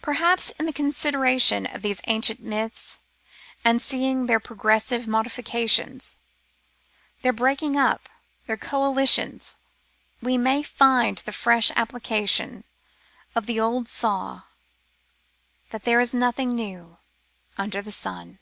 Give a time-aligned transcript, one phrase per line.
[0.00, 3.02] Perhaps in the consideration of these ancient myths,
[3.62, 6.16] and seeing their progressive modifications,
[7.20, 8.08] their breaking up,
[8.46, 9.56] their coalitions,
[10.22, 12.64] we may find the fresh application
[13.34, 14.44] of the old saw,
[15.68, 16.96] that there is nothing new
[17.58, 18.38] under the sun.